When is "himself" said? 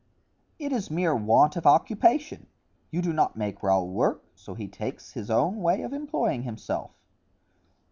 6.41-6.89